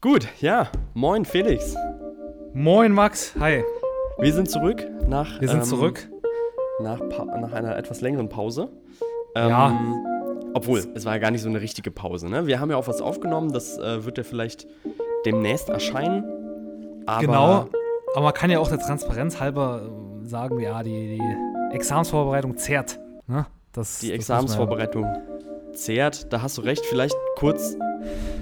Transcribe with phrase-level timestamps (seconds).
[0.00, 0.68] Gut, ja.
[0.94, 1.74] Moin, Felix.
[2.54, 3.34] Moin, Max.
[3.40, 3.64] Hi.
[4.20, 5.40] Wir sind zurück nach.
[5.40, 6.08] Wir sind ähm, zurück.
[6.80, 8.68] Nach, nach, einer etwas längeren Pause.
[9.34, 9.80] Ähm, ja.
[10.54, 12.28] Obwohl, es war ja gar nicht so eine richtige Pause.
[12.28, 12.46] Ne?
[12.46, 14.68] Wir haben ja auch was aufgenommen, das äh, wird ja vielleicht
[15.26, 16.22] demnächst erscheinen.
[17.04, 17.68] Aber genau,
[18.14, 19.82] aber man kann ja auch der Transparenz halber
[20.22, 23.00] äh, sagen, ja, die, die Examensvorbereitung zehrt.
[23.26, 23.46] Ne?
[23.72, 25.12] Das, die das Examensvorbereitung
[25.72, 26.86] zehrt, da hast du recht.
[26.86, 27.76] Vielleicht kurz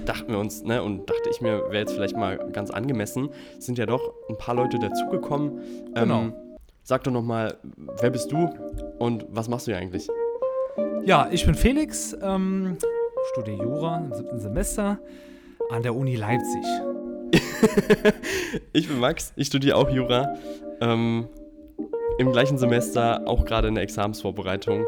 [0.07, 3.77] dachten wir uns, ne, und dachte ich mir, wäre jetzt vielleicht mal ganz angemessen, sind
[3.77, 5.59] ja doch ein paar Leute dazugekommen.
[5.93, 6.21] Genau.
[6.21, 6.33] Ähm,
[6.83, 7.57] sag doch nochmal,
[7.99, 8.49] wer bist du
[8.99, 10.07] und was machst du hier eigentlich?
[11.05, 12.77] Ja, ich bin Felix, ähm,
[13.31, 14.99] studiere Jura im siebten Semester
[15.69, 16.63] an der Uni Leipzig.
[18.73, 20.35] ich bin Max, ich studiere auch Jura.
[20.81, 21.27] Ähm,
[22.19, 24.85] Im gleichen Semester, auch gerade in der Examensvorbereitung.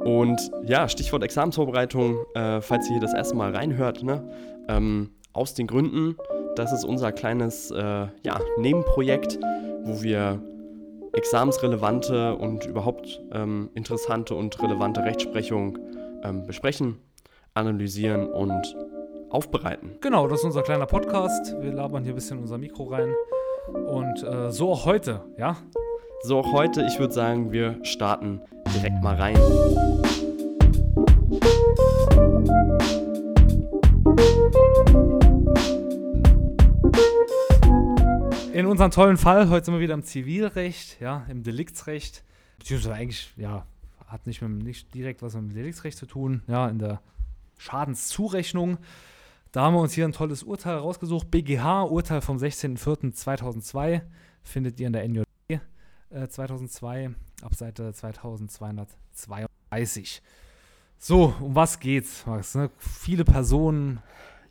[0.00, 4.22] Und ja, Stichwort Examensvorbereitung, äh, falls ihr hier das erste Mal reinhört, ne?
[4.68, 6.16] Ähm, aus den Gründen,
[6.56, 9.38] das ist unser kleines äh, ja, Nebenprojekt,
[9.82, 10.40] wo wir
[11.12, 15.78] examensrelevante und überhaupt ähm, interessante und relevante Rechtsprechung
[16.22, 16.98] ähm, besprechen,
[17.54, 18.76] analysieren und
[19.30, 19.96] aufbereiten.
[20.00, 21.54] Genau, das ist unser kleiner Podcast.
[21.60, 23.12] Wir labern hier ein bisschen unser Mikro rein.
[23.86, 25.56] Und äh, so auch heute, ja?
[26.22, 28.40] So auch heute, ich würde sagen, wir starten
[28.74, 29.36] direkt mal rein.
[38.54, 42.22] In unserem tollen Fall, heute sind wir wieder im Zivilrecht, ja, im Deliktsrecht,
[42.60, 43.66] beziehungsweise eigentlich, ja,
[44.06, 47.00] hat nicht, mit, nicht direkt was mit dem Deliktsrecht zu tun, ja, in der
[47.58, 48.78] Schadenszurechnung.
[49.50, 51.32] Da haben wir uns hier ein tolles Urteil rausgesucht.
[51.32, 54.02] BGH, Urteil vom 16.04.2002,
[54.44, 55.24] findet ihr in der NJD
[56.10, 57.10] äh, 2002,
[57.42, 60.22] ab Seite 2232.
[60.96, 62.54] So, um was geht's, Max?
[62.54, 62.70] Ne?
[62.78, 64.00] Viele Personen.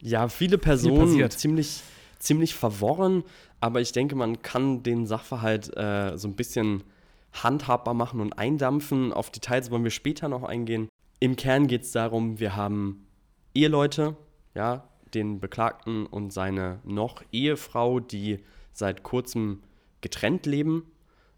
[0.02, 1.84] Ja, viele Personen, ziemlich,
[2.20, 3.24] ziemlich verworren,
[3.64, 6.84] aber ich denke, man kann den Sachverhalt äh, so ein bisschen
[7.32, 9.14] handhabbar machen und eindampfen.
[9.14, 10.90] Auf Details wollen wir später noch eingehen.
[11.22, 13.08] Im Kern geht es darum, wir haben
[13.56, 14.18] Eheleute,
[14.54, 18.44] ja, den Beklagten und seine noch Ehefrau, die
[18.74, 19.64] seit kurzem
[20.02, 20.92] getrennt leben.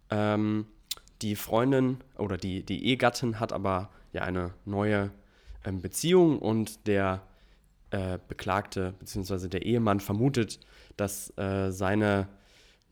[0.10, 0.66] Ähm,
[1.22, 5.12] die Freundin oder die, die Ehegattin hat aber ja eine neue
[5.64, 7.22] ähm, Beziehung und der
[7.92, 9.48] äh, Beklagte bzw.
[9.48, 10.60] der Ehemann vermutet,
[10.98, 12.28] dass äh, seine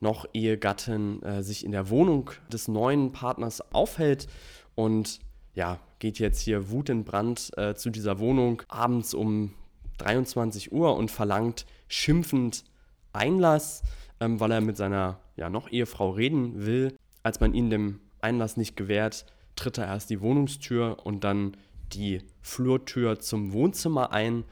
[0.00, 4.28] noch Ehegattin äh, sich in der Wohnung des neuen Partners aufhält
[4.74, 5.20] und
[5.54, 9.54] ja, geht jetzt hier Wut in Brand äh, zu dieser Wohnung abends um
[9.98, 12.64] 23 Uhr und verlangt schimpfend
[13.12, 13.82] Einlass,
[14.20, 16.96] ähm, weil er mit seiner ja, noch Ehefrau reden will.
[17.22, 19.26] Als man ihm dem Einlass nicht gewährt,
[19.56, 21.56] tritt er erst die Wohnungstür und dann
[21.92, 24.44] die Flurtür zum Wohnzimmer ein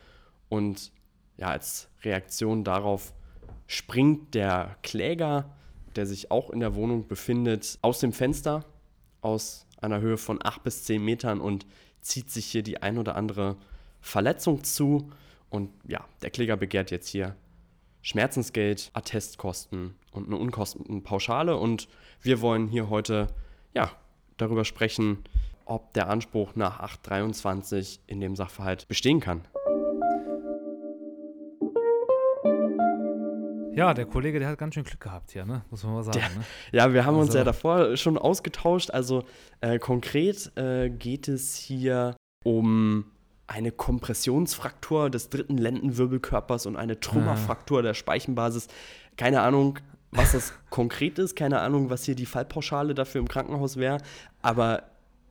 [0.52, 0.92] und
[1.38, 3.14] ja, als Reaktion darauf
[3.66, 5.50] springt der Kläger,
[5.96, 8.66] der sich auch in der Wohnung befindet, aus dem Fenster
[9.22, 11.64] aus einer Höhe von 8 bis 10 Metern und
[12.02, 13.56] zieht sich hier die ein oder andere
[14.02, 15.10] Verletzung zu.
[15.48, 17.34] Und ja, der Kläger begehrt jetzt hier
[18.02, 21.56] Schmerzensgeld, Attestkosten und eine Unkostenpauschale.
[21.56, 21.88] Und
[22.20, 23.28] wir wollen hier heute
[23.72, 23.90] ja,
[24.36, 25.24] darüber sprechen,
[25.64, 29.46] ob der Anspruch nach 823 in dem Sachverhalt bestehen kann.
[33.74, 35.62] Ja, der Kollege, der hat ganz schön Glück gehabt hier, ne?
[35.70, 36.18] muss man mal sagen.
[36.18, 36.44] Der, ne?
[36.72, 37.26] Ja, wir haben also.
[37.26, 38.90] uns ja davor schon ausgetauscht.
[38.90, 39.24] Also
[39.60, 43.06] äh, konkret äh, geht es hier um
[43.46, 48.68] eine Kompressionsfraktur des dritten Lendenwirbelkörpers und eine Trümmerfraktur der Speichenbasis.
[49.16, 49.78] Keine Ahnung,
[50.10, 53.98] was das konkret ist, keine Ahnung, was hier die Fallpauschale dafür im Krankenhaus wäre,
[54.40, 54.84] aber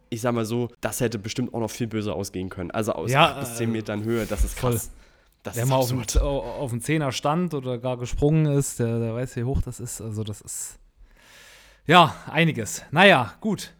[0.09, 2.69] ich sag mal so, das hätte bestimmt auch noch viel böser ausgehen können.
[2.69, 4.91] Also aus ja, 8 bis 10 äh, Metern Höhe, das ist krass.
[5.44, 9.16] Das Wer mal auf dem, auf dem Zehner stand oder gar gesprungen ist, der, der
[9.16, 10.02] weiß, wie hoch das ist.
[10.02, 10.79] Also, das ist.
[11.88, 12.84] Ja, einiges.
[12.91, 13.74] Naja, gut.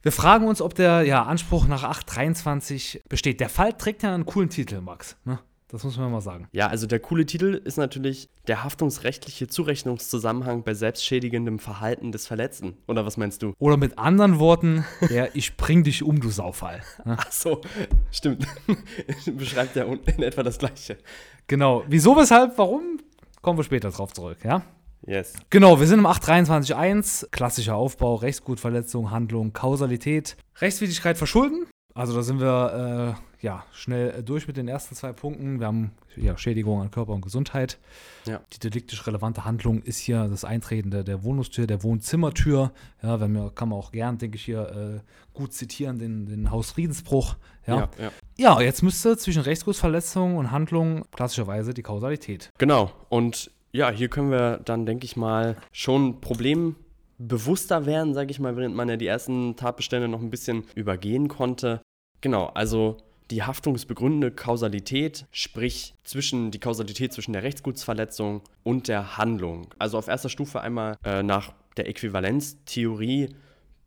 [0.00, 3.40] Wir fragen uns, ob der ja, Anspruch nach 823 besteht.
[3.40, 5.16] Der Fall trägt ja einen coolen Titel, Max.
[5.24, 5.38] Ne?
[5.72, 6.48] Das muss man mal sagen.
[6.52, 12.76] Ja, also der coole Titel ist natürlich der haftungsrechtliche Zurechnungszusammenhang bei selbstschädigendem Verhalten des Verletzten.
[12.86, 13.54] Oder was meinst du?
[13.58, 16.82] Oder mit anderen Worten, der Ich bring dich um, du Saufall.
[17.04, 17.16] Ne?
[17.18, 17.62] Ach so,
[18.10, 18.46] stimmt.
[19.36, 20.98] Beschreibt ja in etwa das Gleiche.
[21.46, 21.84] Genau.
[21.88, 23.00] Wieso, weshalb, warum?
[23.40, 24.62] Kommen wir später drauf zurück, ja?
[25.04, 25.32] Yes.
[25.50, 31.66] Genau, wir sind im 823.1, klassischer Aufbau, Rechtsgutverletzung, Handlung, Kausalität, Rechtswidrigkeit verschulden.
[31.94, 35.58] Also da sind wir ja, schnell durch mit den ersten zwei Punkten.
[35.58, 37.78] Wir haben ja, Schädigung an Körper und Gesundheit.
[38.24, 38.40] Ja.
[38.52, 42.72] Die deliktisch relevante Handlung ist hier das Eintreten der, der Wohnungstür, der Wohnzimmertür.
[43.02, 46.52] Ja, wenn wir, kann man auch gern, denke ich, hier äh, gut zitieren, den, den
[46.52, 47.34] Hausfriedensbruch.
[47.66, 47.76] Ja.
[47.76, 48.12] Ja, ja.
[48.38, 52.50] ja, jetzt müsste zwischen Rechtsgutsverletzung und Handlung klassischerweise die Kausalität.
[52.58, 52.92] Genau.
[53.08, 58.56] Und ja, hier können wir dann, denke ich mal, schon problembewusster werden, sage ich mal,
[58.56, 61.80] während man ja die ersten Tatbestände noch ein bisschen übergehen konnte.
[62.20, 62.98] Genau, also
[63.32, 69.68] die haftungsbegründende Kausalität, sprich zwischen die Kausalität zwischen der Rechtsgutsverletzung und der Handlung.
[69.78, 73.34] Also auf erster Stufe einmal äh, nach der Äquivalenztheorie.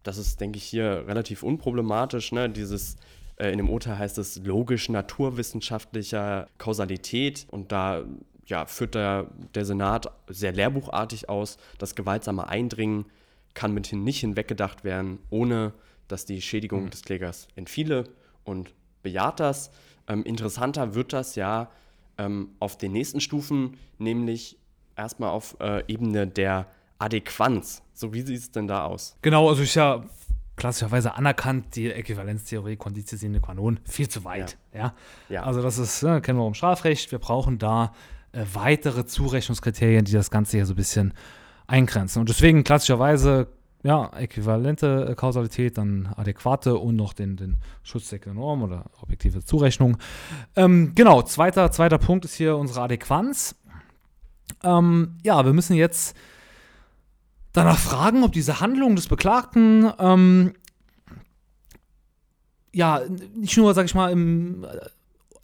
[0.02, 2.32] Das ist, denke ich, hier relativ unproblematisch.
[2.32, 2.50] Ne?
[2.50, 2.96] Dieses
[3.38, 8.04] äh, in dem Urteil heißt es logisch-naturwissenschaftlicher Kausalität und da
[8.48, 11.58] ja, führt der, der Senat sehr lehrbuchartig aus.
[11.78, 13.06] Das gewaltsame Eindringen
[13.54, 15.74] kann mithin nicht hinweggedacht werden, ohne
[16.08, 16.90] dass die Schädigung mhm.
[16.90, 18.06] des Klägers entfiele
[18.44, 18.74] und
[19.06, 19.72] bejaht das.
[20.08, 21.70] Ähm, interessanter wird das ja
[22.18, 24.58] ähm, auf den nächsten Stufen, nämlich
[24.98, 26.66] erstmal auf äh, Ebene der
[27.00, 27.84] Adäquanz.
[27.94, 29.16] So, wie sieht es denn da aus?
[29.22, 30.04] Genau, also ist ja
[30.56, 34.58] klassischerweise anerkannt, die Äquivalenztheorie Conditio sine qua non, viel zu weit.
[34.74, 34.80] Ja.
[34.80, 34.94] ja?
[35.30, 35.44] ja.
[35.44, 37.94] Also das ist, äh, kennen wir im Strafrecht, wir brauchen da
[38.32, 41.14] äh, weitere Zurechnungskriterien, die das Ganze hier so ein bisschen
[41.68, 42.22] eingrenzen.
[42.22, 43.48] Und deswegen klassischerweise
[43.86, 49.46] ja, äquivalente äh, Kausalität, dann adäquate und noch den, den Schutzzweck der Norm oder objektive
[49.46, 49.98] Zurechnung.
[50.56, 53.56] Ähm, genau, zweiter, zweiter Punkt ist hier unsere Adäquanz.
[54.64, 56.18] Ähm, ja, wir müssen jetzt
[57.54, 60.54] danach fragen, ob diese Handlung des Beklagten ähm,
[62.74, 63.02] ja
[63.36, 64.66] nicht nur, sag ich mal, im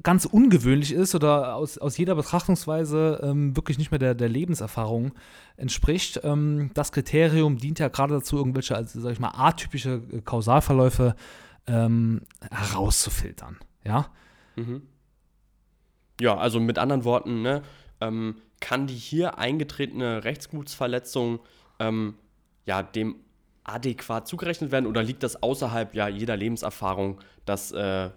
[0.03, 5.13] ganz ungewöhnlich ist oder aus, aus jeder Betrachtungsweise ähm, wirklich nicht mehr der, der Lebenserfahrung
[5.57, 6.21] entspricht.
[6.24, 11.15] Ähm, das Kriterium dient ja gerade dazu, irgendwelche, also, sag ich mal, atypische äh, Kausalverläufe
[11.68, 12.21] ähm,
[12.51, 13.57] herauszufiltern.
[13.83, 14.07] Ja?
[14.56, 14.83] Mhm.
[16.19, 17.62] Ja, also mit anderen Worten, ne,
[18.00, 21.39] ähm, kann die hier eingetretene Rechtsgutsverletzung
[21.80, 22.15] ähm,
[22.65, 23.15] ja, dem
[23.63, 28.09] adäquat zugerechnet werden oder liegt das außerhalb ja, jeder Lebenserfahrung, dass äh,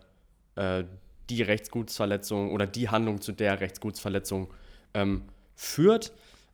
[0.56, 0.84] äh,
[1.30, 4.52] die Rechtsgutsverletzung oder die Handlung zu der Rechtsgutsverletzung
[4.92, 5.22] ähm,
[5.54, 6.12] führt.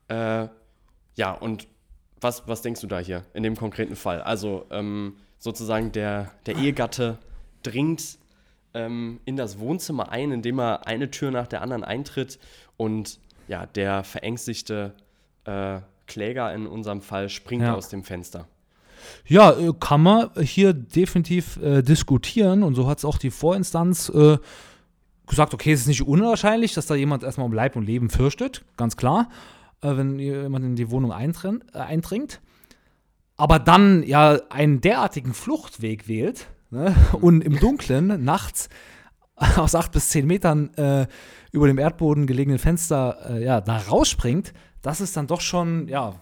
[0.08, 0.48] Äh,
[1.16, 1.66] ja, und
[2.20, 4.20] was, was denkst du da hier in dem konkreten Fall?
[4.20, 7.18] Also ähm, sozusagen der, der Ehegatte
[7.62, 8.18] dringt
[8.74, 12.38] ähm, in das Wohnzimmer ein, indem er eine Tür nach der anderen eintritt
[12.76, 13.18] und
[13.48, 14.94] ja, der verängstigte
[15.44, 17.74] äh, Kläger in unserem Fall springt ja.
[17.74, 18.46] aus dem Fenster.
[19.26, 24.08] Ja, äh, kann man hier definitiv äh, diskutieren und so hat es auch die Vorinstanz
[24.08, 24.38] äh,
[25.26, 28.64] gesagt, okay, es ist nicht unwahrscheinlich, dass da jemand erstmal um Leib und Leben fürchtet,
[28.76, 29.28] ganz klar,
[29.82, 32.40] äh, wenn jemand in die Wohnung äh, eindringt.
[33.36, 38.68] Aber dann ja einen derartigen Fluchtweg wählt ne, und im Dunkeln nachts
[39.56, 41.06] aus acht bis zehn Metern äh,
[41.52, 44.52] über dem Erdboden gelegenen Fenster ja, da rausspringt,
[44.82, 46.14] das ist dann doch schon, ja,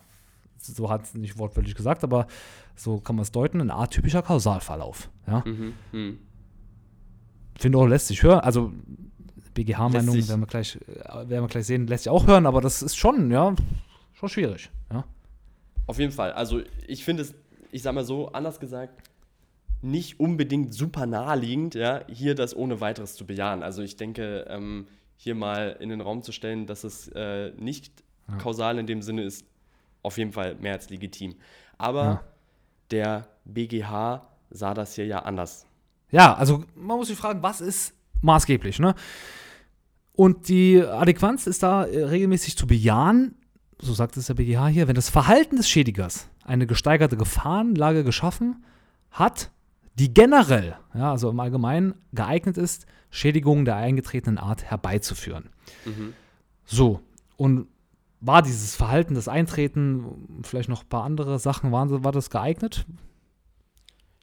[0.57, 2.27] so hat es nicht wortwörtlich gesagt, aber
[2.79, 5.11] so kann man es deuten, ein atypischer Kausalverlauf.
[5.27, 5.43] Ja?
[5.45, 6.13] Mhm, mh.
[7.59, 8.41] Finde auch, lässt sich hören.
[8.41, 8.73] Also,
[9.55, 12.83] BGH-Meinung werden, wir gleich, äh, werden wir gleich sehen, lässt sich auch hören, aber das
[12.83, 13.55] ist schon, ja,
[14.15, 14.71] schon schwierig.
[14.93, 15.05] Ja?
[15.87, 16.33] Auf jeden Fall.
[16.33, 17.35] Also, ich finde es,
[17.73, 19.03] ich sag mal so, anders gesagt,
[19.83, 23.65] nicht unbedingt super naheliegend, ja, hier das ohne weiteres zu bejahen.
[23.65, 24.87] Also, ich denke, ähm,
[25.17, 28.37] hier mal in den Raum zu stellen, dass es äh, nicht ja.
[28.37, 29.45] kausal in dem Sinne ist,
[30.03, 31.35] auf jeden Fall mehr als legitim.
[31.77, 32.25] Aber ja.
[32.91, 35.67] Der BGH sah das hier ja anders.
[36.11, 38.95] Ja, also man muss sich fragen, was ist maßgeblich, ne?
[40.13, 43.37] Und die Adäquanz ist da äh, regelmäßig zu bejahen,
[43.79, 48.65] so sagt es der BGH hier, wenn das Verhalten des Schädigers eine gesteigerte Gefahrenlage geschaffen
[49.13, 49.51] hat,
[49.95, 55.51] die generell, ja, also im Allgemeinen geeignet ist, Schädigungen der eingetretenen Art herbeizuführen.
[55.85, 56.15] Mhm.
[56.65, 57.01] So,
[57.37, 57.69] und
[58.21, 62.85] war dieses Verhalten, das Eintreten, vielleicht noch ein paar andere Sachen, waren, war das geeignet?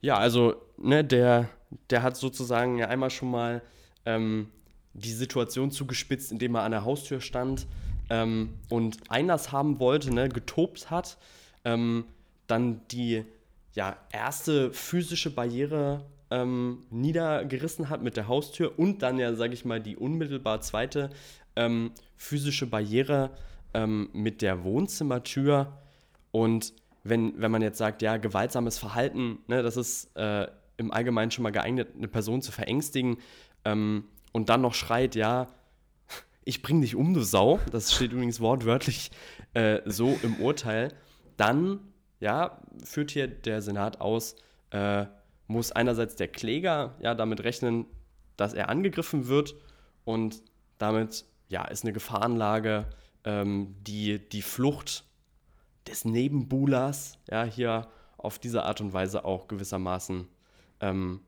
[0.02, 1.50] Ja, also, ne, der,
[1.90, 3.62] der hat sozusagen ja einmal schon mal
[4.06, 4.50] ähm,
[4.94, 7.68] die Situation zugespitzt, indem er an der Haustür stand
[8.10, 11.18] ähm, und Einlass haben wollte, ne, getobt hat,
[11.64, 12.06] ähm,
[12.48, 13.26] dann die
[13.74, 19.66] ja, erste physische Barriere ähm, niedergerissen hat mit der Haustür und dann ja, sage ich
[19.66, 21.10] mal, die unmittelbar zweite
[21.56, 23.32] ähm, physische Barriere
[23.76, 25.78] ähm, mit der Wohnzimmertür.
[26.32, 31.32] Und wenn, wenn man jetzt sagt, ja, gewaltsames Verhalten, ne, das ist äh, im Allgemeinen
[31.32, 33.18] schon mal geeignet, eine Person zu verängstigen
[33.66, 35.48] ähm, und dann noch schreit, ja,
[36.46, 39.12] ich bring dich um, du Sau, das steht übrigens wortwörtlich
[39.54, 40.94] äh, so im Urteil,
[41.38, 41.80] dann,
[42.20, 44.36] ja, führt hier der Senat aus,
[44.72, 45.06] äh,
[45.48, 47.86] muss einerseits der Kläger ja damit rechnen,
[48.38, 49.56] dass er angegriffen wird
[50.06, 50.42] und
[50.78, 52.86] damit ja, ist eine Gefahrenlage,
[53.26, 55.04] ähm, die die Flucht
[55.88, 60.28] des Nebenbuhlers ja, hier auf diese Art und Weise auch gewissermaßen
[60.82, 61.20] ähm,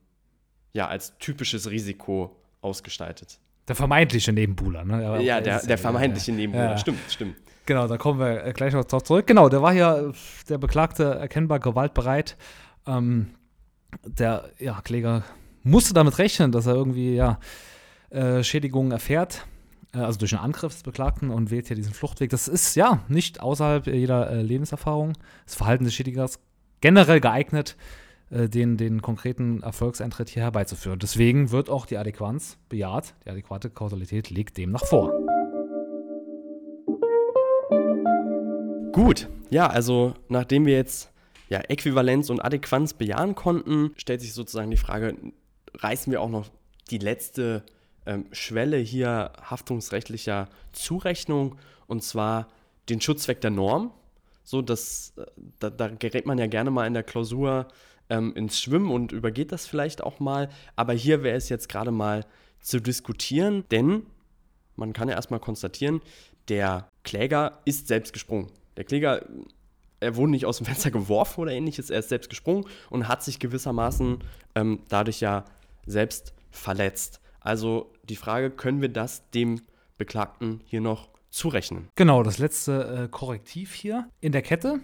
[0.73, 3.39] ja, als typisches Risiko ausgestaltet.
[3.67, 5.21] Der vermeintliche Nebenbuhler, ne?
[5.23, 6.77] ja, der, der vermeintliche ja, Nebenbuhler, ja.
[6.77, 7.35] stimmt, stimmt.
[7.65, 9.27] Genau, da kommen wir äh, gleich noch drauf zurück.
[9.27, 10.13] Genau, der war hier,
[10.47, 12.37] der Beklagte, erkennbar gewaltbereit.
[12.87, 13.31] Ähm,
[14.05, 15.23] der ja, Kläger
[15.63, 17.39] musste damit rechnen, dass er irgendwie ja,
[18.09, 19.56] äh, Schädigungen erfährt, äh,
[19.93, 22.29] also durch einen Angriff des Beklagten und wählt hier diesen Fluchtweg.
[22.29, 25.13] Das ist ja nicht außerhalb jeder äh, Lebenserfahrung.
[25.45, 26.39] Das Verhalten des Schädigers
[26.81, 27.75] generell geeignet,
[28.29, 30.99] äh, den, den konkreten Erfolgseintritt hier herbeizuführen.
[30.99, 33.15] Deswegen wird auch die Adäquanz bejaht.
[33.25, 35.11] Die adäquate Kausalität liegt demnach vor.
[38.91, 41.11] Gut, ja, also nachdem wir jetzt
[41.49, 45.15] ja, Äquivalenz und Adäquanz bejahen konnten, stellt sich sozusagen die Frage,
[45.75, 46.47] reißen wir auch noch
[46.89, 47.63] die letzte
[48.07, 52.47] ähm, Schwelle hier haftungsrechtlicher Zurechnung und zwar
[52.89, 53.91] den Schutzzweck der Norm.
[54.43, 55.25] So, dass, äh,
[55.59, 57.67] da, da gerät man ja gerne mal in der Klausur
[58.09, 60.49] ähm, ins Schwimmen und übergeht das vielleicht auch mal.
[60.75, 62.25] Aber hier wäre es jetzt gerade mal
[62.61, 64.03] zu diskutieren, denn
[64.75, 66.01] man kann ja erstmal konstatieren,
[66.47, 68.47] der Kläger ist selbst gesprungen.
[68.77, 69.25] Der Kläger,
[69.99, 73.23] er wurde nicht aus dem Fenster geworfen oder ähnliches, er ist selbst gesprungen und hat
[73.23, 74.19] sich gewissermaßen
[74.55, 75.43] ähm, dadurch ja
[75.85, 77.19] selbst verletzt.
[77.47, 79.61] Also die Frage, können wir das dem
[79.97, 81.87] Beklagten hier noch zurechnen?
[81.95, 84.81] Genau, das letzte äh, Korrektiv hier in der Kette.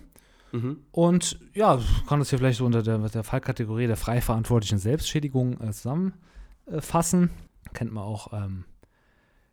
[0.54, 0.78] Mhm.
[0.92, 5.60] Und ja, kann das hier vielleicht so unter der, der Fallkategorie der frei verantwortlichen Selbstschädigung
[5.60, 7.32] äh, zusammenfassen.
[7.74, 8.64] Kennt man auch ähm,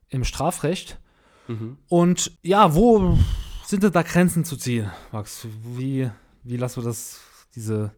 [0.08, 1.00] im Strafrecht.
[1.48, 1.78] Mhm.
[1.88, 3.18] Und ja, wo
[3.66, 5.48] sind denn da Grenzen zu ziehen, Max?
[5.64, 6.08] Wie,
[6.44, 7.20] wie lassen wir das,
[7.56, 7.90] diese,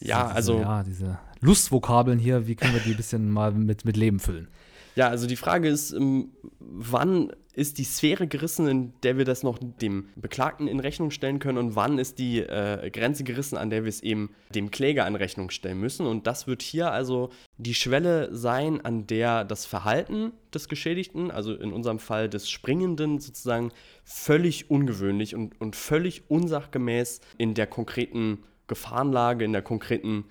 [0.00, 3.52] diese ja, also, diese, ja, diese Lustvokabeln hier, wie können wir die ein bisschen mal
[3.52, 4.48] mit, mit Leben füllen?
[4.96, 9.42] Ja, also die Frage ist, ähm, wann ist die Sphäre gerissen, in der wir das
[9.42, 13.70] noch dem Beklagten in Rechnung stellen können und wann ist die äh, Grenze gerissen, an
[13.70, 16.06] der wir es eben dem Kläger in Rechnung stellen müssen.
[16.06, 21.54] Und das wird hier also die Schwelle sein, an der das Verhalten des Geschädigten, also
[21.54, 23.72] in unserem Fall des Springenden, sozusagen
[24.04, 30.24] völlig ungewöhnlich und, und völlig unsachgemäß in der konkreten Gefahrenlage, in der konkreten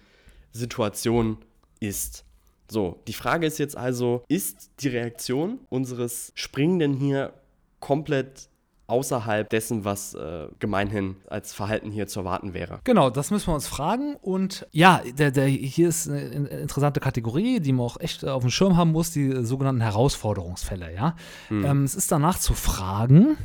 [0.51, 1.38] Situation
[1.79, 2.25] ist.
[2.72, 7.34] So, die Frage ist jetzt also, ist die Reaktion unseres Springenden hier
[7.79, 8.50] komplett
[8.89, 12.79] außerhalb dessen, was äh, gemeinhin als Verhalten hier zu erwarten wäre.
[12.84, 14.15] Genau, das müssen wir uns fragen.
[14.15, 18.50] Und ja, der, der, hier ist eine interessante Kategorie, die man auch echt auf dem
[18.50, 20.93] Schirm haben muss, die sogenannten Herausforderungsfälle.
[20.93, 21.15] Ja?
[21.50, 21.65] Hm.
[21.65, 23.38] Ähm, es ist danach zu fragen,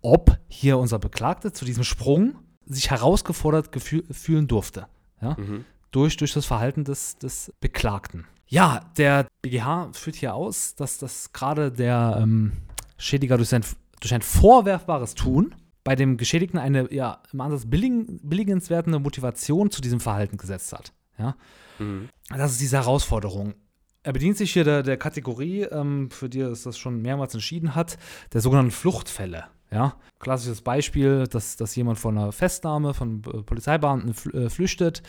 [0.00, 2.34] ob hier unser Beklagte zu diesem Sprung
[2.66, 4.86] sich herausgefordert fühlen durfte.
[5.20, 5.36] Ja?
[5.38, 8.26] Mhm durch, durch das Verhalten des, des Beklagten.
[8.48, 12.52] Ja, der BGH führt hier aus, dass das gerade der ähm,
[12.98, 13.64] Schädiger durch sein,
[14.00, 15.54] durch ein vorwerfbares Tun
[15.84, 17.92] bei dem Geschädigten eine ja, im Ansatz billig,
[18.22, 20.92] billigenswertende Motivation zu diesem Verhalten gesetzt hat.
[21.18, 21.36] Ja?
[21.78, 22.08] Mhm.
[22.28, 23.54] Das ist diese Herausforderung.
[24.02, 27.74] Er bedient sich hier der, der Kategorie, ähm, für die er das schon mehrmals entschieden
[27.74, 27.98] hat,
[28.32, 29.44] der sogenannten Fluchtfälle.
[29.72, 35.02] Ja, klassisches Beispiel, dass, dass jemand von einer Festnahme von Polizeibeamten äh, flüchtet.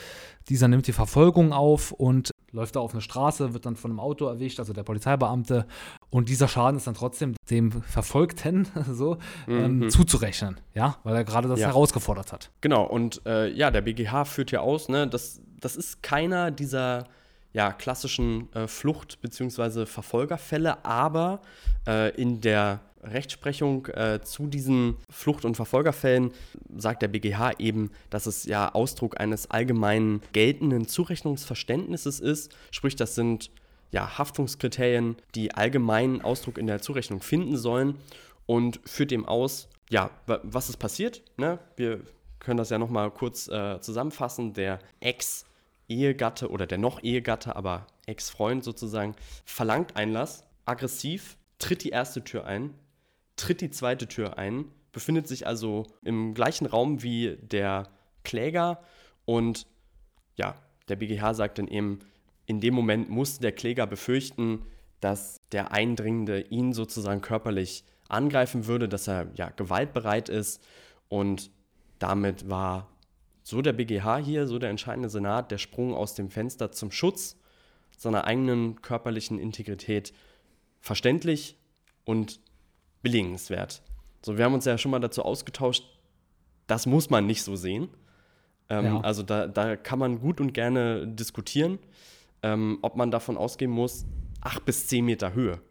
[0.49, 3.99] Dieser nimmt die Verfolgung auf und läuft da auf eine Straße, wird dann von einem
[3.99, 5.65] Auto erwischt, also der Polizeibeamte.
[6.09, 9.17] Und dieser Schaden ist dann trotzdem dem Verfolgten so
[9.47, 9.89] ähm, mhm.
[9.89, 11.67] zuzurechnen, ja, weil er gerade das ja.
[11.67, 12.51] herausgefordert hat.
[12.61, 17.05] Genau, und äh, ja, der BGH führt ja aus, ne, das, das ist keiner dieser
[17.53, 19.85] ja, klassischen äh, Flucht- bzw.
[19.85, 21.41] Verfolgerfälle, aber
[21.87, 26.31] äh, in der Rechtsprechung äh, zu diesen Flucht- und Verfolgerfällen
[26.75, 32.55] sagt der BGH eben, dass es ja Ausdruck eines allgemein geltenden Zurechnungsverständnisses ist.
[32.71, 33.51] Sprich, das sind
[33.91, 37.95] ja Haftungskriterien, die allgemeinen Ausdruck in der Zurechnung finden sollen
[38.45, 41.21] und führt dem aus, ja, was ist passiert?
[41.37, 41.59] Ne?
[41.75, 42.01] Wir
[42.39, 44.53] können das ja nochmal kurz äh, zusammenfassen.
[44.53, 44.79] Der
[45.87, 52.45] Ex-Ehegatte oder der noch Ehegatte, aber Ex-Freund sozusagen, verlangt Einlass, aggressiv, tritt die erste Tür
[52.45, 52.73] ein,
[53.35, 57.89] tritt die zweite Tür ein, befindet sich also im gleichen Raum wie der
[58.23, 58.81] Kläger
[59.25, 59.67] und
[60.35, 60.55] ja,
[60.87, 61.99] der BGH sagt dann eben,
[62.45, 64.65] in dem Moment musste der Kläger befürchten,
[64.99, 70.61] dass der Eindringende ihn sozusagen körperlich angreifen würde, dass er ja gewaltbereit ist
[71.07, 71.51] und
[71.99, 72.92] damit war
[73.43, 77.37] so der BGH hier, so der entscheidende Senat, der Sprung aus dem Fenster zum Schutz
[77.97, 80.13] seiner eigenen körperlichen Integrität
[80.79, 81.57] verständlich
[82.05, 82.39] und
[83.01, 83.81] billigenswert.
[84.21, 85.83] So, wir haben uns ja schon mal dazu ausgetauscht,
[86.67, 87.89] das muss man nicht so sehen.
[88.69, 89.01] Ähm, ja.
[89.01, 91.79] Also da, da kann man gut und gerne diskutieren.
[92.43, 94.05] ähm, ob man davon ausgehen muss,
[94.41, 95.61] 8 bis 10 Meter Höhe.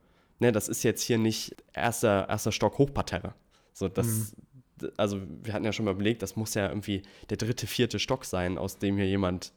[0.41, 3.35] Ne, das ist jetzt hier nicht erster, erster Stock Hochparterre.
[3.73, 4.27] So, das, mhm.
[4.97, 8.25] Also wir hatten ja schon mal überlegt, das muss ja irgendwie der dritte, vierte Stock
[8.25, 9.53] sein, aus dem hier jemand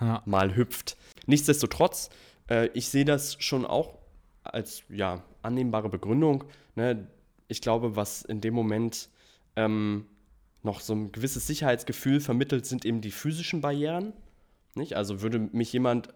[0.00, 0.22] ja.
[0.24, 0.96] mal hüpft.
[1.26, 2.10] Nichtsdestotrotz,
[2.48, 3.98] äh, ich sehe das schon auch
[4.42, 6.44] als ja, annehmbare Begründung.
[6.74, 7.08] Ne?
[7.48, 9.08] Ich glaube, was in dem Moment
[9.56, 10.06] ähm,
[10.62, 14.12] noch so ein gewisses Sicherheitsgefühl vermittelt, sind eben die physischen Barrieren.
[14.74, 14.96] Nicht?
[14.96, 16.08] Also würde mich jemand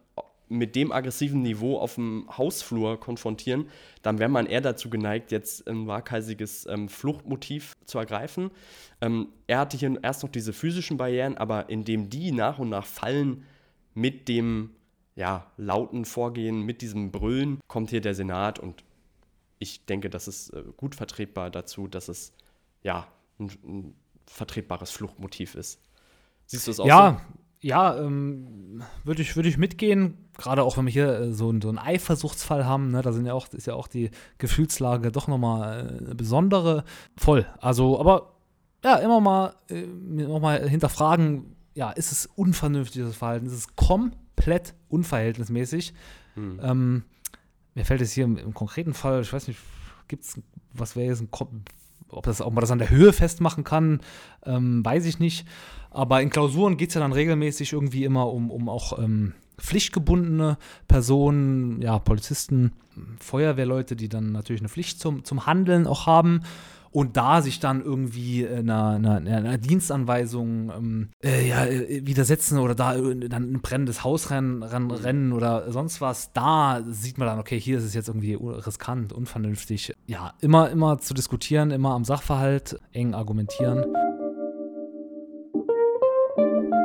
[0.52, 3.68] mit dem aggressiven Niveau auf dem Hausflur konfrontieren,
[4.02, 8.50] dann wäre man eher dazu geneigt, jetzt ein waghalsiges ähm, Fluchtmotiv zu ergreifen.
[9.00, 12.86] Ähm, er hatte hier erst noch diese physischen Barrieren, aber indem die nach und nach
[12.86, 13.44] fallen
[13.94, 14.70] mit dem
[15.14, 18.84] ja, lauten Vorgehen, mit diesem Brüllen, kommt hier der Senat und
[19.58, 22.32] ich denke, das ist äh, gut vertretbar dazu, dass es
[22.82, 23.06] ja
[23.38, 23.94] ein, ein
[24.26, 25.80] vertretbares Fluchtmotiv ist.
[26.46, 27.41] Siehst du es auch ja, so?
[27.62, 30.18] Ja, ähm, würde ich, würd ich mitgehen.
[30.36, 33.34] Gerade auch, wenn wir hier äh, so, so einen Eifersuchtsfall haben, ne, da sind ja
[33.34, 36.84] auch, ist ja auch die Gefühlslage doch nochmal äh, eine besondere.
[37.16, 37.46] Voll.
[37.60, 38.32] Also, aber
[38.84, 43.46] ja, immer mal, äh, noch hinterfragen, ja, ist es unvernünftiges Verhalten?
[43.46, 45.94] Ist es komplett unverhältnismäßig?
[46.34, 46.60] Hm.
[46.62, 47.04] Ähm,
[47.74, 49.60] mir fällt es hier im, im, konkreten Fall, ich weiß nicht,
[50.08, 50.40] gibt es,
[50.72, 51.30] was wäre jetzt ein
[52.12, 54.00] ob, das, ob man das an der Höhe festmachen kann,
[54.44, 55.46] ähm, weiß ich nicht.
[55.90, 60.58] Aber in Klausuren geht es ja dann regelmäßig irgendwie immer um, um auch ähm, pflichtgebundene
[60.88, 62.72] Personen, ja, Polizisten,
[63.18, 66.42] Feuerwehrleute, die dann natürlich eine Pflicht zum, zum Handeln auch haben
[66.92, 72.74] und da sich dann irgendwie einer, einer, einer Dienstanweisung ähm, äh, ja, äh, widersetzen oder
[72.74, 77.58] da dann ein brennendes Haus rennen, rennen oder sonst was, da sieht man dann, okay,
[77.58, 79.94] hier ist es jetzt irgendwie riskant, unvernünftig.
[80.06, 83.84] Ja, immer, immer zu diskutieren, immer am Sachverhalt eng argumentieren.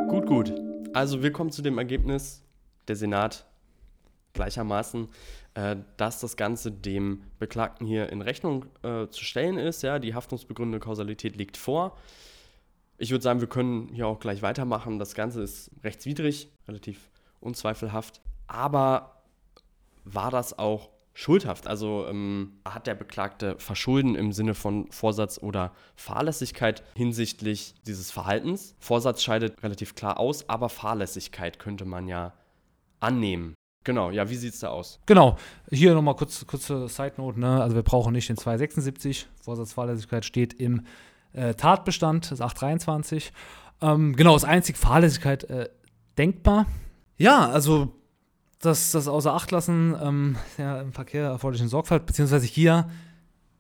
[0.08, 0.54] Gut, gut.
[0.94, 2.44] Also wir kommen zu dem Ergebnis,
[2.88, 3.47] der Senat
[4.38, 5.10] gleichermaßen
[5.58, 9.82] äh, dass das Ganze dem Beklagten hier in Rechnung äh, zu stellen ist.
[9.82, 11.98] Ja, die haftungsbegründende Kausalität liegt vor.
[13.00, 15.00] Ich würde sagen, wir können hier auch gleich weitermachen.
[15.00, 18.22] Das Ganze ist rechtswidrig, relativ unzweifelhaft.
[18.46, 19.24] Aber
[20.06, 21.66] war das auch schuldhaft?
[21.66, 28.76] Also ähm, hat der Beklagte Verschulden im Sinne von Vorsatz oder Fahrlässigkeit hinsichtlich dieses Verhaltens?
[28.78, 32.34] Vorsatz scheidet relativ klar aus, aber Fahrlässigkeit könnte man ja
[33.00, 33.56] annehmen.
[33.88, 35.00] Genau, ja, wie sieht es da aus?
[35.06, 35.38] Genau,
[35.72, 37.64] hier nochmal kurz, kurze Side Note, ne?
[37.64, 40.82] also wir brauchen nicht den 276, Vorsatzfahrlässigkeit steht im
[41.32, 43.32] äh, Tatbestand, das 823.
[43.82, 45.70] Ähm, genau, ist einzig Fahrlässigkeit äh,
[46.18, 46.66] denkbar.
[47.16, 47.94] Ja, also
[48.60, 52.90] das, das außer Acht lassen ähm, ja, im Verkehr erforderlichen Sorgfalt, beziehungsweise hier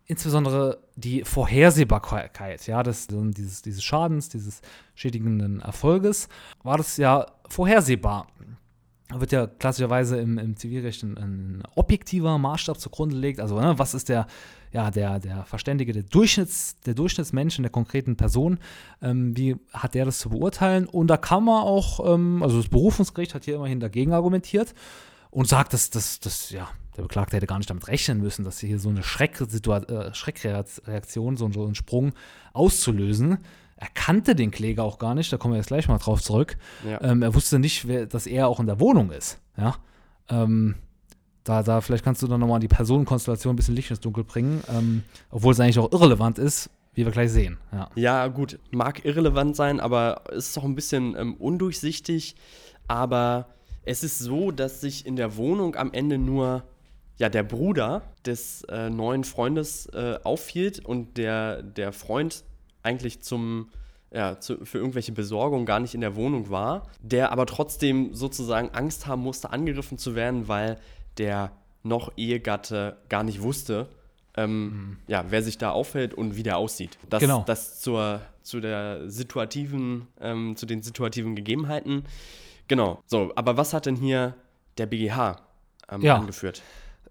[0.07, 4.59] insbesondere die Vorhersehbarkeit, ja, des, dieses, dieses Schadens, dieses
[4.93, 6.27] schädigenden Erfolges,
[6.63, 8.27] war das ja vorhersehbar
[9.13, 13.39] wird ja klassischerweise im, im Zivilrecht ein, ein, objektiver Maßstab zugrunde gelegt.
[13.39, 14.27] Also, ne, was ist der,
[14.71, 18.59] ja, der, der Verständige, der, Durchschnitts, der Durchschnittsmensch in der konkreten Person?
[19.01, 20.85] Ähm, wie hat der das zu beurteilen?
[20.85, 24.73] Und da kann man auch, ähm, also das Berufungsgericht hat hier immerhin dagegen argumentiert
[25.29, 26.67] und sagt, dass, dass, dass ja,
[26.97, 31.51] der Beklagte hätte gar nicht damit rechnen müssen, dass hier so eine äh, Schreckreaktion, so,
[31.51, 32.13] so einen Sprung
[32.53, 33.37] auszulösen
[33.77, 36.57] er kannte den Kläger auch gar nicht, da kommen wir jetzt gleich mal drauf zurück.
[36.87, 37.01] Ja.
[37.01, 39.39] Ähm, er wusste nicht, wer, dass er auch in der Wohnung ist.
[39.55, 39.75] Ja.
[40.29, 40.75] Ähm,
[41.43, 44.63] da, da, vielleicht kannst du dann nochmal die Personenkonstellation ein bisschen Licht ins Dunkel bringen,
[44.67, 47.57] ähm, obwohl es eigentlich auch irrelevant ist, wie wir gleich sehen.
[47.71, 47.89] Ja.
[47.95, 52.35] ja, gut, mag irrelevant sein, aber es ist auch ein bisschen ähm, undurchsichtig.
[52.87, 53.47] Aber
[53.83, 56.63] es ist so, dass sich in der Wohnung am Ende nur
[57.17, 62.43] ja, der Bruder des äh, neuen Freundes äh, aufhielt und der, der Freund
[62.87, 63.69] eigentlich zum,
[64.11, 68.69] ja, zu, für irgendwelche Besorgung gar nicht in der Wohnung war, der aber trotzdem sozusagen
[68.69, 70.77] Angst haben musste, angegriffen zu werden, weil
[71.17, 71.51] der
[71.83, 73.87] noch Ehegatte gar nicht wusste,
[74.35, 74.97] ähm, mhm.
[75.07, 76.97] ja, wer sich da aufhält und wie der aussieht.
[77.09, 77.43] Das, genau.
[77.45, 82.03] das zur, zu der situativen, ähm, zu den situativen Gegebenheiten.
[82.67, 83.01] Genau.
[83.05, 84.35] So, aber was hat denn hier
[84.77, 85.37] der BGH
[85.89, 86.15] ähm, ja.
[86.15, 86.61] angeführt?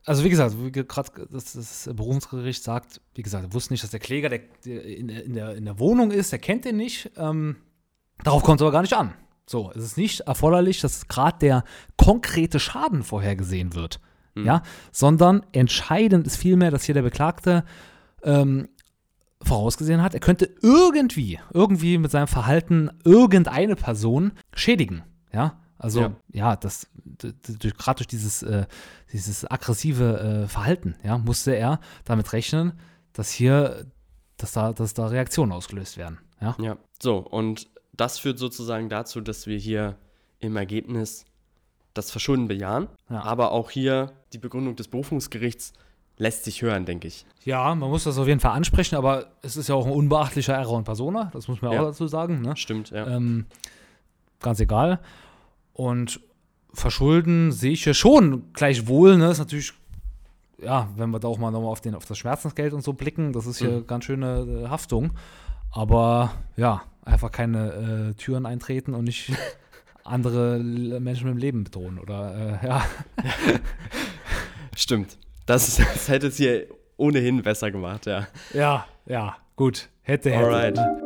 [0.06, 4.00] Also wie gesagt, gerade das, das, Berufungsgericht sagt, wie gesagt, er wusste nicht, dass der
[4.00, 7.10] Kläger der, der in, der, in, der, in der Wohnung ist, er kennt den nicht.
[7.16, 7.56] Ähm,
[8.22, 9.12] darauf kommt es aber gar nicht an.
[9.48, 11.64] So, es ist nicht erforderlich, dass gerade der
[11.96, 14.00] konkrete Schaden vorhergesehen wird.
[14.34, 14.46] Mhm.
[14.46, 17.64] Ja, sondern entscheidend ist vielmehr, dass hier der Beklagte
[18.22, 18.68] ähm,
[19.42, 25.02] vorausgesehen hat, er könnte irgendwie, irgendwie mit seinem Verhalten irgendeine Person schädigen.
[25.32, 26.88] Ja, also ja, ja das
[27.78, 28.66] gerade durch dieses, äh,
[29.12, 32.72] dieses aggressive äh, Verhalten, ja, musste er damit rechnen,
[33.12, 33.86] dass hier,
[34.36, 36.18] dass da, dass da Reaktionen ausgelöst werden.
[36.40, 36.56] Ja.
[36.60, 39.96] ja, so, und das führt sozusagen dazu, dass wir hier
[40.38, 41.24] im Ergebnis
[41.94, 42.88] das Verschulden bejahen.
[43.08, 43.22] Ja.
[43.22, 45.72] Aber auch hier die Begründung des Berufungsgerichts
[46.18, 47.26] lässt sich hören, denke ich.
[47.44, 50.54] Ja, man muss das auf jeden Fall ansprechen, aber es ist ja auch ein unbeachtlicher
[50.54, 51.80] Error in Persona, das muss man ja.
[51.80, 52.42] auch dazu sagen.
[52.42, 52.56] Ne?
[52.56, 53.06] Stimmt, ja.
[53.06, 53.46] Ähm,
[54.40, 55.00] ganz egal.
[55.76, 56.20] Und
[56.72, 59.30] Verschulden sehe ich ja schon gleichwohl, ne?
[59.30, 59.74] Ist natürlich,
[60.58, 63.44] ja, wenn wir da auch mal nochmal auf, auf das Schmerzensgeld und so blicken, das
[63.44, 63.86] ist hier mhm.
[63.86, 65.12] ganz schöne äh, Haftung.
[65.70, 69.30] Aber ja, einfach keine äh, Türen eintreten und nicht
[70.04, 72.86] andere Menschen mit dem Leben bedrohen oder äh, ja.
[74.76, 75.18] Stimmt.
[75.44, 78.28] Das, das hätte es hier ohnehin besser gemacht, ja.
[78.54, 79.90] Ja, ja, gut.
[80.00, 80.42] Hätte, hätte.
[80.42, 81.05] Alright.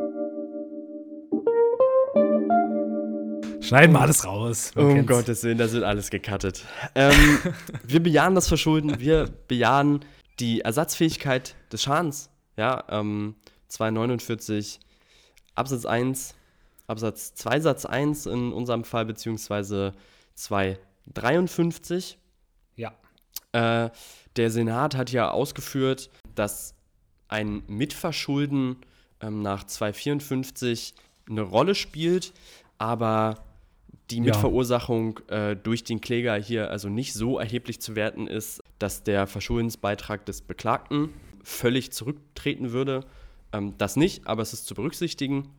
[3.71, 4.75] Schneiden wir alles raus.
[4.75, 5.07] Man um kennt's.
[5.09, 6.65] Gottes Willen, da wird alles gecuttet.
[6.93, 7.39] Ähm,
[7.87, 10.03] wir bejahen das Verschulden, wir bejahen
[10.41, 12.29] die Ersatzfähigkeit des Schadens.
[12.57, 13.35] Ja, ähm,
[13.69, 14.81] 249
[15.55, 16.35] Absatz 1
[16.87, 19.93] Absatz 2 Satz 1 in unserem Fall, beziehungsweise
[20.33, 22.17] 253.
[22.75, 22.91] Ja.
[23.53, 23.89] Äh,
[24.35, 26.75] der Senat hat ja ausgeführt, dass
[27.29, 28.75] ein Mitverschulden
[29.21, 30.93] ähm, nach 254
[31.29, 32.33] eine Rolle spielt,
[32.77, 33.37] aber
[34.11, 39.03] die Mitverursachung äh, durch den Kläger hier also nicht so erheblich zu werten ist, dass
[39.03, 41.09] der Verschuldensbeitrag des Beklagten
[41.43, 43.05] völlig zurücktreten würde.
[43.53, 45.49] Ähm, das nicht, aber es ist zu berücksichtigen.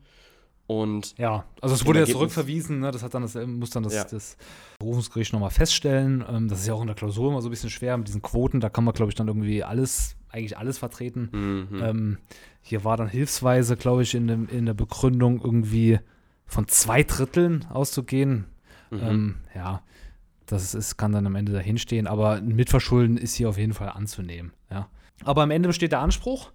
[0.67, 2.93] Und ja, also es wurde ja zurückverwiesen, ne?
[2.93, 4.05] das hat dann das, muss dann das, ja.
[4.05, 4.37] das
[4.79, 6.25] Berufungsgericht nochmal feststellen.
[6.29, 8.23] Ähm, das ist ja auch in der Klausur immer so ein bisschen schwer mit diesen
[8.23, 11.29] Quoten, da kann man, glaube ich, dann irgendwie alles, eigentlich alles vertreten.
[11.33, 11.83] Mhm.
[11.83, 12.19] Ähm,
[12.63, 15.99] hier war dann hilfsweise, glaube ich, in, dem, in der Begründung irgendwie
[16.53, 18.45] von zwei Dritteln auszugehen.
[18.91, 19.01] Mhm.
[19.01, 19.83] Ähm, ja,
[20.47, 23.89] das ist, kann dann am Ende dahinstehen, aber ein Mitverschulden ist hier auf jeden Fall
[23.89, 24.53] anzunehmen.
[24.71, 24.89] Ja.
[25.25, 26.53] Aber am Ende besteht der Anspruch.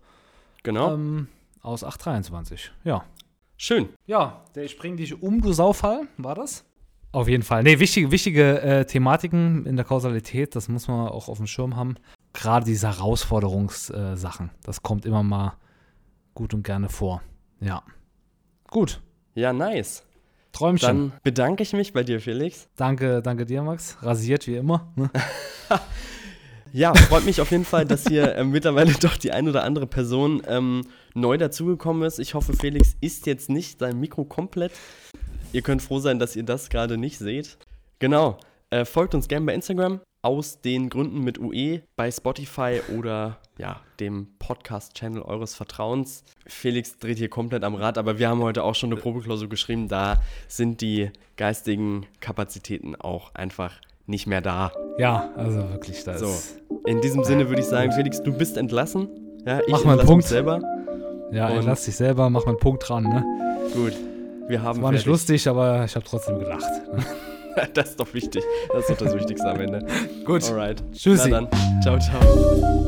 [0.62, 0.94] Genau.
[0.94, 1.28] Ähm,
[1.62, 2.72] aus 823.
[2.84, 3.06] Ja.
[3.58, 3.90] Schön.
[4.06, 6.64] Ja, der Ich bring dich um, du Saufall, war das?
[7.12, 7.64] Auf jeden Fall.
[7.64, 11.76] Nee, wichtige, wichtige äh, Thematiken in der Kausalität, das muss man auch auf dem Schirm
[11.76, 11.96] haben.
[12.34, 15.54] Gerade diese Herausforderungssachen, äh, das kommt immer mal
[16.36, 17.24] gut und gerne vor.
[17.60, 17.82] Ja.
[18.68, 19.02] Gut.
[19.38, 20.02] Ja, nice.
[20.52, 20.88] Träumchen.
[20.88, 22.68] Dann bedanke ich mich bei dir, Felix.
[22.76, 23.96] Danke, danke dir, Max.
[24.02, 24.92] Rasiert wie immer.
[24.96, 25.12] Ne?
[26.74, 29.88] Ja, freut mich auf jeden Fall, dass hier äh, mittlerweile doch die ein oder andere
[29.88, 30.82] Person ähm,
[31.14, 32.20] neu dazugekommen ist.
[32.20, 34.74] Ich hoffe, Felix ist jetzt nicht sein Mikro komplett.
[35.54, 37.58] Ihr könnt froh sein, dass ihr das gerade nicht seht.
[38.00, 38.38] Genau.
[38.70, 43.82] Äh, folgt uns gerne bei Instagram aus den Gründen mit UE bei Spotify oder ja,
[44.00, 46.24] dem Podcast-Channel eures Vertrauens.
[46.46, 49.88] Felix dreht hier komplett am Rad, aber wir haben heute auch schon eine Probeklausur geschrieben.
[49.88, 53.74] Da sind die geistigen Kapazitäten auch einfach
[54.06, 54.72] nicht mehr da.
[54.98, 56.20] Ja, also wirklich das.
[56.20, 56.34] So,
[56.86, 59.10] in diesem Sinne würde ich sagen, Felix, du bist entlassen.
[59.46, 60.62] Ja, ich mach mal einen Punkt selber.
[61.32, 63.24] Ja, entlass dich selber, mach mal einen Punkt dran, ne?
[63.74, 63.94] Gut.
[64.48, 65.06] Wir haben das war fertig.
[65.06, 66.64] nicht lustig, aber ich habe trotzdem gelacht.
[66.94, 67.06] Ne?
[67.74, 68.44] das ist doch wichtig.
[68.72, 69.86] Das ist doch das Wichtigste am Ende.
[70.26, 70.44] Gut.
[70.46, 70.84] Alright.
[70.94, 71.30] Tschüssi.
[71.30, 71.82] Na dann.
[71.82, 72.88] Ciao, ciao.